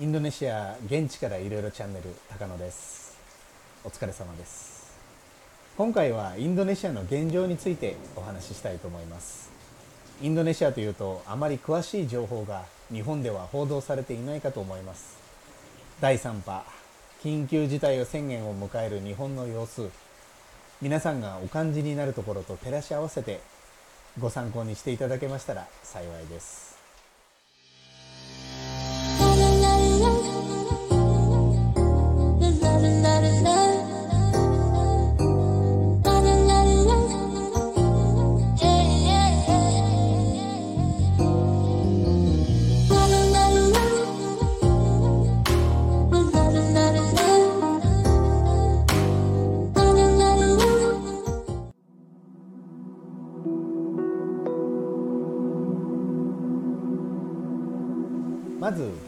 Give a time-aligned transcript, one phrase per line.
[0.00, 3.18] インドネシア現地からいろいろチャンネル高野です。
[3.84, 4.98] お疲れ様です。
[5.76, 9.50] 今回はインドネシアの現状についてお話ししたいと思います。
[10.22, 15.18] インドネシアというとあまり詳しい情報が日本では報道されていないかと思います。
[16.00, 16.64] 第3波
[17.22, 19.90] 緊急事態を宣言を迎える日本の様子。
[20.80, 23.42] 皆さんがお感じになるところと照らし合わせて
[24.18, 26.69] ご参考にしていただけましたら幸いです。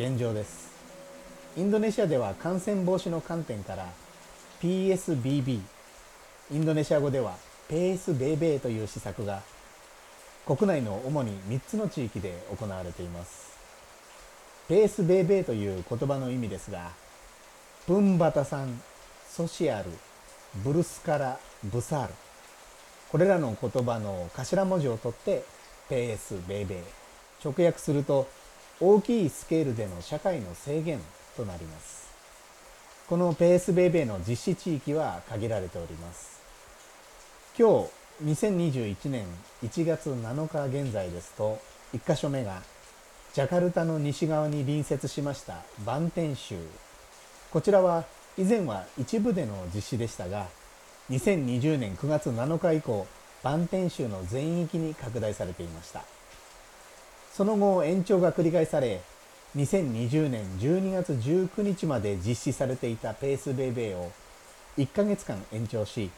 [0.03, 0.73] 現状です。
[1.57, 3.87] インドネシアでは感染防止の観点から
[4.61, 5.61] PSBB
[6.51, 7.37] インドネシア語では
[7.69, 9.43] ペースベーベーという施策が
[10.45, 13.53] 国内の主に3つの地域で行われています。
[14.67, 16.91] ペースベーベーという言葉の意味ですが
[17.87, 18.83] プンバタサン
[19.29, 19.91] ソシアル
[20.65, 22.15] ブルスカラブサール
[23.13, 25.45] これらの言葉の頭文字を取って
[25.89, 26.83] ペースベーベー
[27.49, 28.27] 直訳すると
[28.85, 30.99] 大きいスケールでの社会の制限
[31.37, 32.13] となります。
[33.09, 36.43] このペースベイベーの実施地域は限られております。
[37.57, 37.85] 今
[38.25, 39.27] 日2021年
[39.63, 41.61] 1月7日現在ですと
[41.95, 42.61] 1箇所目が
[43.33, 46.57] ジャカルタの西側に隣接しましたバンテン州。
[47.53, 48.03] こちらは
[48.37, 50.49] 以前は一部での実施でしたが
[51.09, 53.07] 2020年9月7日以降
[53.45, 56.03] バンテン州の全域に拡大されていました。
[57.33, 59.01] その後延長が繰り返され
[59.57, 64.13] 2020年12月19日まで実施されていたペースベイベーを
[64.77, 66.11] 1ヶ月間延長し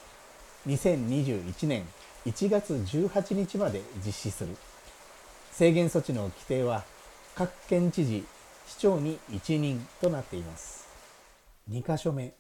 [0.67, 1.85] 2021年
[2.27, 4.57] 1月18日まで実施する。
[5.53, 6.85] 制限措置の規定は
[7.35, 8.25] 各県知事
[8.67, 10.89] 市長に一任となっています。
[11.71, 12.35] 2カ所目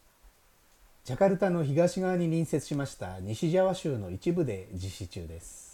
[1.04, 5.73] ジャカルタの東側に隣接しました西ジャワ州の一部で実施中です。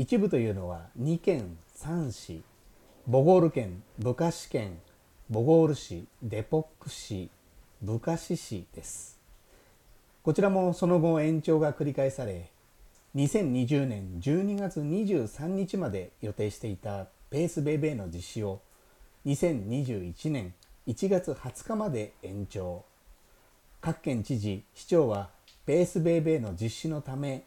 [0.00, 2.42] 一部というのは2県3市
[3.06, 4.78] ボゴール県ブカシ県
[5.28, 7.28] ボゴール市デポック市
[7.82, 9.20] ブカシ市です。
[10.22, 12.50] こちらもその後延長が繰り返され
[13.14, 18.62] 2020年12月23日まで予定していたペースベイベーの実施を
[19.26, 20.54] 2021年
[20.86, 22.86] 1月20日まで延長。
[23.82, 25.28] 各県知事市長は
[25.66, 27.44] ペースベイベーの実施のため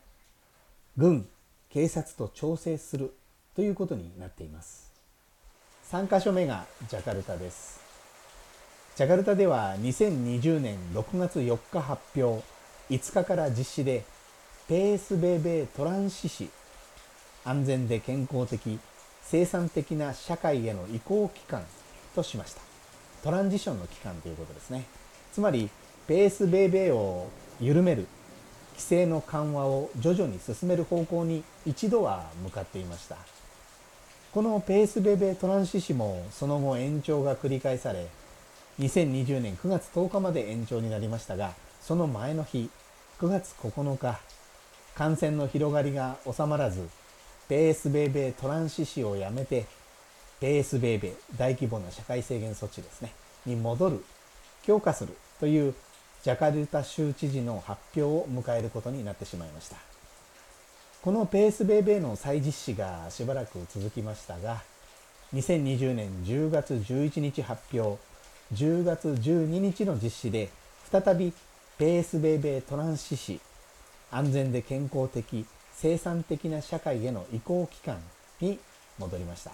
[0.96, 1.28] 軍
[1.74, 3.16] 警察と調整する
[3.56, 4.92] ということになっています。
[5.90, 7.82] 3カ所目がジャカルタです。
[8.96, 12.44] ジャカルタでは2020年6月4日発表
[12.92, 14.06] 5日から実施で
[14.68, 16.52] ペースベーベートランシ市
[17.44, 18.78] 安全で健康的
[19.24, 21.64] 生産的な社会への移行期間
[22.14, 22.62] としました
[23.24, 24.86] トランジションの期間ということですね
[25.32, 25.72] つまり
[26.08, 28.06] ペースベーベーを緩める
[28.74, 33.18] 規制の緩和を徐々に進める方向に一度は向かっていました。
[34.34, 38.08] このペースベベトランシ市もその後延長が繰り返され
[38.80, 42.68] 2020年9月10日まで延長になりましたがその前の日
[43.20, 44.20] 9月9日
[44.96, 46.90] 感染の広がりが収まらず
[47.48, 49.68] ペースベイベトランシ市をやめて
[50.40, 53.14] ペースベイベ大規模な社会制限措置ですね
[53.46, 54.04] に戻る
[54.64, 55.76] 強化するという
[56.24, 59.94] ジャカルタ州知事の発表を迎えることになってしまいました。
[61.04, 64.64] このペースベイベーの再実施がしばらく続きましたが
[65.34, 68.00] 2020年10月11日発表
[68.54, 70.48] 10月12日の実施で
[70.90, 71.34] 再び
[71.78, 73.42] ペースベイベートランシ市
[74.12, 77.98] 安全で健康的生産的な社会への移行期間
[78.40, 78.58] に
[78.98, 79.52] 戻りました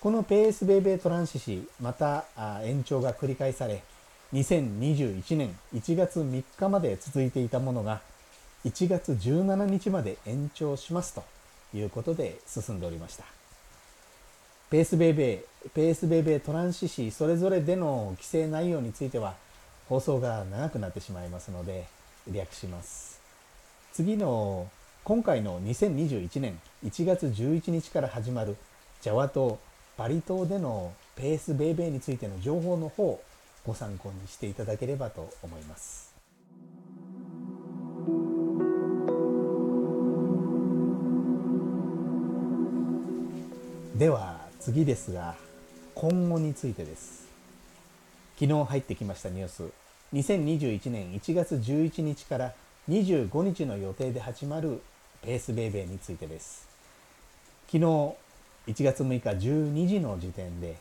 [0.00, 2.24] このペースベイベートランシ市また
[2.64, 3.84] 延長が繰り返され
[4.32, 8.00] 2021年1月3日まで続いていたものが
[8.64, 11.22] 1月17日まで延長しますと
[11.74, 13.24] いうことで進んでおりました。
[14.70, 19.34] ペースベイベーペースベイベートランシ市それぞれでの規制内容については
[19.86, 21.84] 放送が長くなってしまいますので
[22.32, 23.20] 略します。
[23.92, 24.70] 次の
[25.04, 28.56] 今回の2021年1月11日から始まる
[29.02, 29.58] ジャワ島
[29.98, 33.20] バリ島でのペースベイベーについての情報の方
[33.64, 36.12] ご参考にしていただければと思います。
[43.96, 45.36] では次ですが
[45.94, 47.28] 今後についてです。
[48.38, 49.64] 昨日入ってきましたニュース。
[50.12, 52.54] 2021年1月11日から
[52.88, 54.82] 25日の予定で始まる
[55.22, 56.66] ペースベイベーについてです。
[57.66, 57.84] 昨日
[58.66, 60.76] 1月6日12時の時点で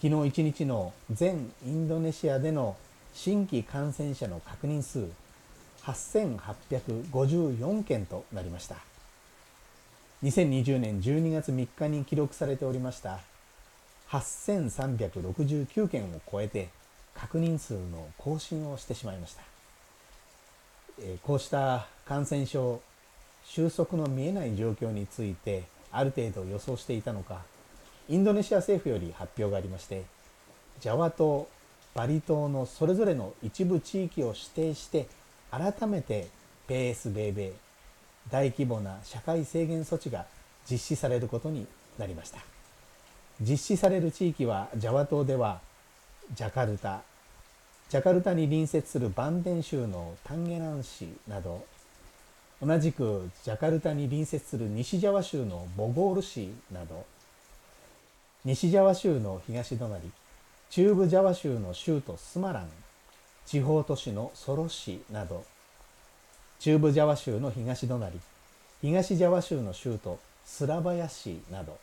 [0.00, 2.76] 昨日1日の全インドネシアでの
[3.14, 5.08] 新規感染者の確認数
[5.84, 8.76] 8854件となりました。
[10.22, 13.20] 2020年12月3日に記録されておりました
[14.08, 16.68] 8369件を超えて
[17.14, 19.42] 確認数の更新をしてしまいました、
[21.22, 22.80] こうした感染症
[23.44, 27.42] 収束の見えない状況についてある程度予想していたのか
[28.08, 30.04] インドネシア政府より発表がありまして
[30.80, 31.48] ジャワ島
[31.94, 35.06] バリ島のそれぞれの一部地域を指定して
[35.50, 36.28] 改めて
[36.68, 37.52] ペースベイベイ
[38.30, 40.26] 大規模な社会制限措置が
[40.70, 41.66] 実施されることに
[41.96, 42.40] なりました。
[43.40, 45.60] 実施される地域はジャワ島では
[46.34, 47.02] ジャカルタ
[47.88, 51.64] ジャカルタに隣接するバンデン州のタンゲラン市など
[52.62, 57.04] 同じくジャカルタに隣接する西ジャワ州のボゴール市など
[58.46, 60.08] 西ジャワ州の東隣
[60.70, 62.68] 中部ジャワ州の州都スマラン
[63.44, 65.42] 地方都市のソロ市など
[66.60, 68.20] 中部ジャワ州の東隣
[68.82, 71.76] 東ジャワ州の州都スラバヤ市など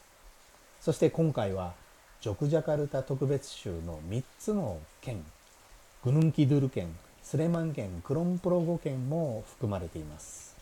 [0.79, 1.73] そして今回は
[2.21, 5.21] ジョクジャカルタ特別州の3つの県
[6.05, 10.55] グヌンキドゥル県スレマン県クロンプロゴ県も含まれています。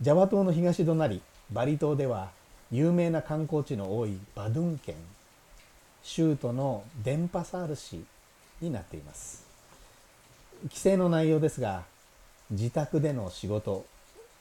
[0.00, 1.20] ジャワ島の東隣
[1.50, 2.30] バリ島では
[2.72, 4.94] 有名な観光地の多いバドゥン県
[6.02, 8.02] 州都のデンパサール市
[8.62, 9.46] になっています。
[10.62, 11.82] 規制の内容ですが
[12.50, 13.84] 自宅での仕事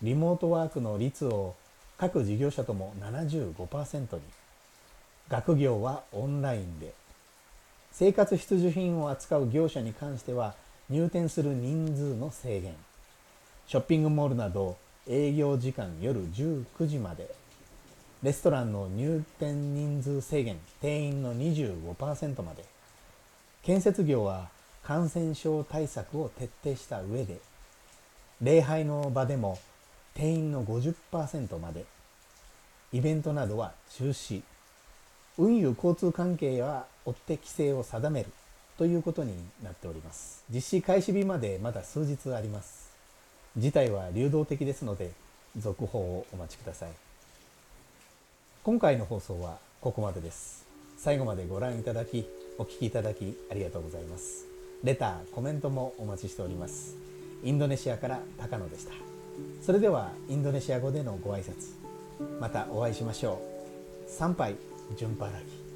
[0.01, 1.55] リモートワークの率を
[1.97, 4.21] 各事業者とも75%に。
[5.27, 6.93] 学業はオンラインで。
[7.91, 10.55] 生活必需品を扱う業者に関しては
[10.89, 12.75] 入店する人数の制限。
[13.67, 17.40] ショッピングモールなど営業時間夜19時まで。
[18.23, 22.63] レストランの入店人数制限定員の25%まで。
[23.63, 24.49] 建設業は
[24.83, 27.37] 感染症対策を徹底した上で
[28.41, 29.59] 礼拝の場でも
[30.15, 31.85] 定員の50%まで。
[32.93, 34.41] イベントなどは中止。
[35.37, 38.27] 運輸交通関係は追って規制を定める
[38.77, 39.33] ということに
[39.63, 40.43] なっております。
[40.53, 42.91] 実施開始日までまだ数日あります。
[43.57, 45.11] 事態は流動的ですので
[45.57, 47.10] 続報をお待ちください。
[48.63, 50.67] 今回の放送はここまでです。
[50.95, 52.27] 最後までご覧いただき
[52.59, 54.45] お聴きいただきありがとうございます。
[54.83, 56.95] レターコメントもお待ちしております。
[57.43, 58.93] インドネシアから高野でした。
[59.63, 61.73] それではインドネシア語でのご挨拶。
[62.39, 63.41] またお会いしましょ
[64.07, 64.07] う。
[64.07, 64.55] 参拝
[64.95, 65.70] 順払い。